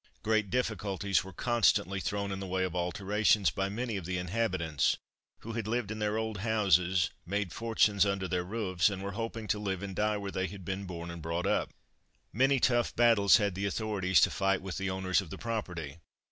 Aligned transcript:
Great 0.23 0.49
difficulties 0.49 1.23
were 1.23 1.31
constantly 1.31 1.99
thrown 1.99 2.31
in 2.31 2.39
the 2.39 2.47
way 2.47 2.63
of 2.63 2.75
alterations 2.75 3.51
by 3.51 3.69
many 3.69 3.97
of 3.97 4.05
the 4.05 4.17
inhabitants, 4.17 4.97
who 5.41 5.51
had 5.53 5.67
lived 5.67 5.91
in 5.91 5.99
their 5.99 6.17
old 6.17 6.39
houses, 6.39 7.11
made 7.23 7.53
fortunes 7.53 8.03
under 8.03 8.27
their 8.27 8.43
roofs, 8.43 8.89
and 8.89 9.03
were 9.03 9.11
hoping 9.11 9.47
to 9.47 9.59
live 9.59 9.83
and 9.83 9.95
die 9.95 10.17
where 10.17 10.31
they 10.31 10.47
had 10.47 10.65
been 10.65 10.85
born 10.85 11.11
and 11.11 11.21
brought 11.21 11.45
up. 11.45 11.69
Many 12.33 12.59
tough 12.59 12.95
battles 12.95 13.37
had 13.37 13.53
the 13.53 13.67
authorities 13.67 14.19
to 14.21 14.31
fight 14.31 14.63
with 14.63 14.79
the 14.79 14.89
owners 14.89 15.21
of 15.21 15.29
the 15.29 15.37
property. 15.37 15.97